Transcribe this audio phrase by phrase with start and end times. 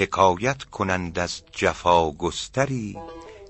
[0.00, 2.98] حکایت کنند از جفا گستری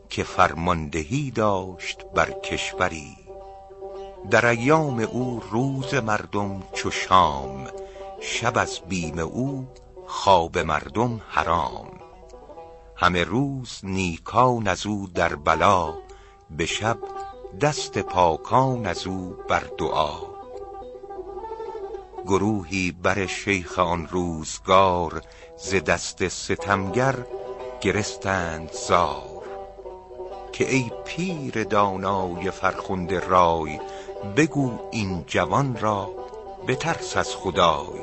[0.09, 3.17] که فرماندهی داشت بر کشوری.
[4.31, 7.67] در ایام او روز مردم چو شام
[8.21, 9.69] شب از بیم او
[10.07, 11.89] خواب مردم حرام.
[12.97, 15.95] همه روز نیکان از او در بلا
[16.51, 16.99] به شب
[17.61, 20.30] دست پاکان از او بر دعا.
[22.31, 25.23] گروهی بر شیخ آن روزگار
[25.57, 27.15] ز دست ستمگر
[27.81, 29.45] گرستند زار.
[30.53, 33.81] که ای پیر دانای فرخنده رای
[34.37, 36.11] بگو این جوان را
[36.69, 38.01] بترس از خدای.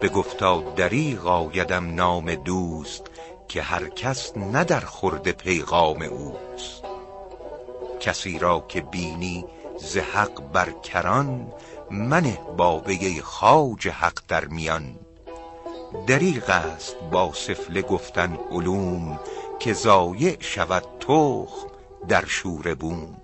[0.00, 3.06] بگفتا دریغ آیدم نام دوست
[3.48, 6.84] که هر کس نه در خورد پیغام اوست.
[8.00, 9.44] کسی را که بینی
[9.78, 11.52] ز حق بر کران
[11.92, 14.98] منه با وی خواجه حق در میان.
[16.06, 19.20] دریغ است با سفله گفتن علوم
[19.58, 21.68] که ضایع شود تخم
[22.08, 23.16] در شوره بوم.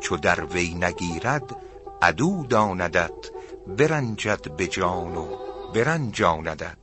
[0.00, 1.56] چو در وی نگیرد
[2.02, 3.30] عدو داندت
[3.66, 5.26] برنجد به جان و
[5.74, 6.76] برنجاندت.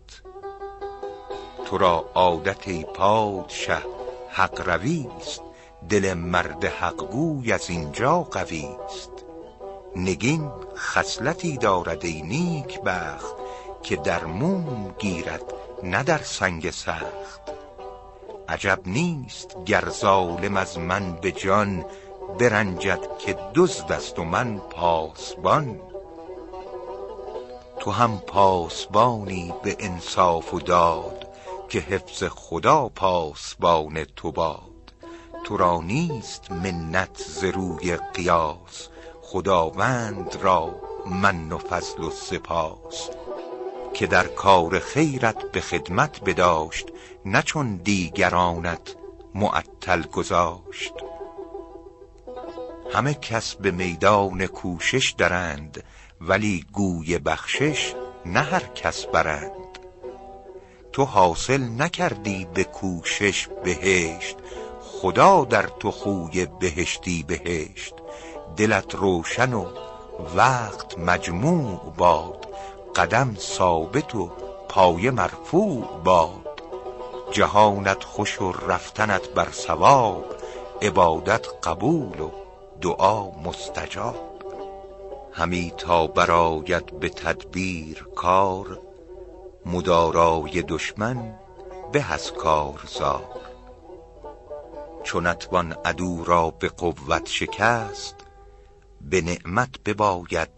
[1.65, 3.77] تو را عادت پادشه
[4.29, 5.41] حق رویست
[5.89, 9.12] دل مرد حق گوی از اینجا قویست.
[9.95, 13.35] نگین خصلتی دارد ای نیک بخت
[13.83, 17.41] که در موم گیرد نه در سنگ سخت.
[18.49, 21.85] عجب نیست گر ظالم از من به جان
[22.39, 25.79] برنجد که دزد است و من پاسبان.
[27.79, 31.27] تو هم پاسبانی به انصاف و داد
[31.69, 34.93] که حفظ خدا پاسبان تو باد.
[35.43, 38.89] تو را نیست منت ز روی قیاس
[39.33, 43.09] خداوند را من و فضل و سپاس
[43.93, 46.87] که در کار خیرت به خدمت بداشت
[47.25, 48.95] نه چون دیگرانت
[49.35, 50.93] معطل گذاشت.
[52.93, 55.83] همه کس به میدان کوشش درند
[56.21, 57.93] ولی گوی بخشش
[58.25, 59.79] نه هر کس برند.
[60.91, 64.37] تو حاصل نکردی به کوشش بهشت
[64.81, 68.02] خدا در تو خوی بهشتی بهشت.
[68.57, 69.65] دلت روشن و
[70.35, 72.47] وقت مجموع باد.
[72.95, 74.31] قدم ثابت و
[74.69, 76.61] پایه مرفوع باد.
[77.31, 80.25] جهانت خوش و رفتنت بر ثواب.
[80.81, 82.29] عبادت قبول و
[82.81, 84.33] دعا مستجاب.
[85.33, 88.79] همی تا برآید به تدبیر کار
[89.65, 91.35] مدارای دشمن
[91.91, 93.23] به از کارزار
[95.03, 98.15] چو نتوان عدو را به قوت شکست
[99.09, 100.49] به نعمت بباید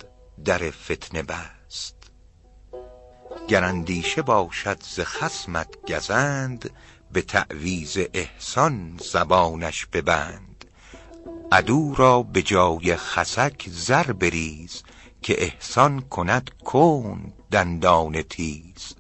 [0.46, 1.96] در فتنه بست.
[3.48, 6.70] گر اندیشه باشد ز خصمت گزند
[7.12, 10.66] به تعویذ احسان زبانش ببند.
[11.52, 14.84] عدو را به جای خسک زر بریز
[15.22, 18.96] که احسان کند کند دندان تیز.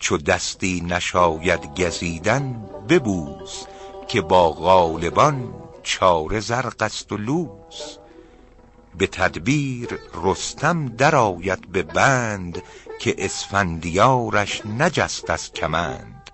[0.00, 3.64] چو دستی نشاید گزیدن ببوس
[4.08, 7.98] که با غالبان چاره زرق است و لوس.
[8.98, 12.62] به تدبیر رستم درآید به بند
[13.00, 16.30] که اسفندیارش نجست از کمند.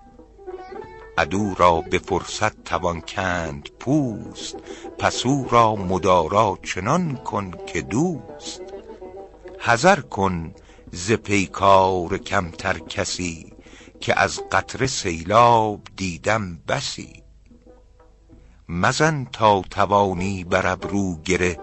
[1.18, 4.56] عدو را به فرصت توان کند پوست
[4.98, 8.62] پس او را مدارا چنان کن که دوست.
[9.58, 10.54] حذر کن
[10.92, 13.52] ز پیکار کمتر کسی
[14.00, 17.22] که از قطره سیلاب دیدم بسی.
[18.68, 21.58] مزن تا توانی بر ابرو گره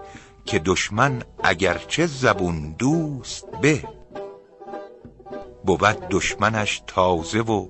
[0.47, 3.83] که دشمن اگرچه زبون دوست به.
[5.65, 7.67] بود دشمنش تازه و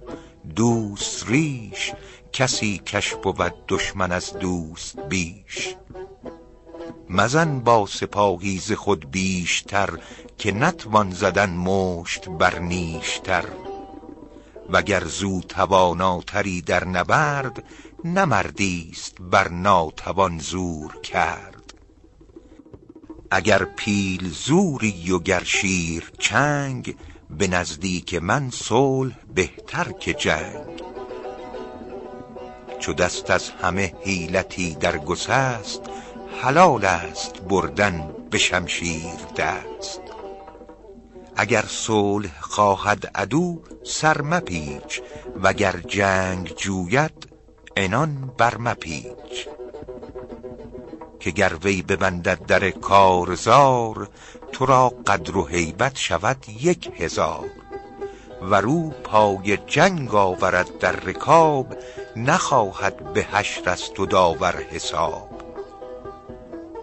[0.56, 1.94] دوست ریش.
[2.34, 5.75] کسی کش بود دشمن از دوست بیش.
[7.10, 9.90] مزن با سپاهی ز خود بیشتر
[10.38, 13.46] که نتوان زدن مشت بر نیشتر.
[14.69, 17.63] وگر زو تواناتری در نبرد
[18.04, 21.56] نه مردیست بر ناتوان زور کرد.
[23.31, 26.95] اگر پیل زوری و گر شیر چنگ
[27.29, 30.83] به نزدیک من صلح بهتر که جنگ.
[32.79, 35.81] چو دست از همه حیلتی در گسست
[36.41, 40.01] حلال است بردن به شمشیر دست.
[41.35, 45.01] اگر صلح خواهد عدو سر مپیچ
[45.44, 47.29] وگر جنگ جوید
[47.77, 49.47] عنان بر مپیچ.
[51.19, 54.10] که گر وی ببندد در کارزار
[54.52, 57.50] تو را قدر و هیبت شود یک هزار.
[58.42, 61.75] و رو پای جنگ آورد در رکاب
[62.16, 65.30] نخواهد به حشر است و داور حساب.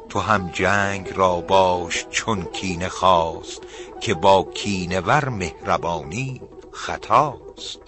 [0.08, 3.62] تو هم جنگ را باش چون کینه خواست
[4.00, 6.42] که با کینه ور مهربانی
[6.72, 7.78] خطاست.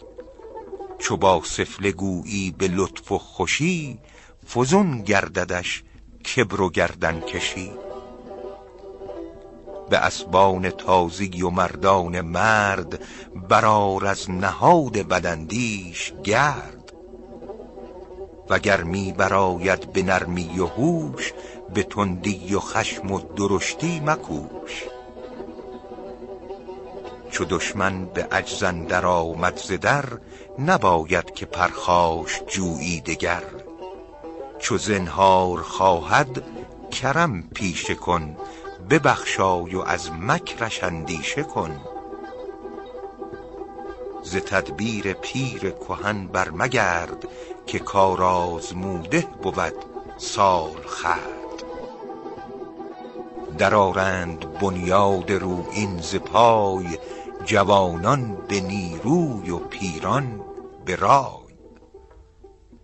[0.99, 3.99] چو با سفله گویی به لطف و خوشی
[4.55, 5.83] فزون گرددش
[6.27, 7.73] کبر و گردن کشی.
[9.91, 13.01] به اسبان تازی و مردان مرد
[13.49, 16.93] برار از نهاد بداندیش گرد.
[18.51, 21.33] وگر می براید به نرمی و هوش
[21.75, 24.85] به تندی و خشم و درشتی مکوش.
[27.31, 30.05] چو دشمن به عجز اندر آمد ز در
[30.59, 33.43] نباید که پرخاش جویی دگر.
[34.59, 36.43] چو زنهار خواهد
[36.91, 38.37] کرم پیشه کن.
[38.91, 41.81] ببخشای و از مکرش اندیشه کن.
[44.23, 47.29] ز تدبیر پیر کهن بر مگرد
[47.67, 49.75] که کار آزموده بود
[50.19, 51.37] سالخورد
[53.59, 56.99] درآرند بنیاد رویین ز پای
[57.45, 60.41] جوانان به نیروی و پیران
[60.85, 61.46] به رای.